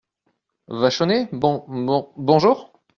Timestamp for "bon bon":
1.31-2.11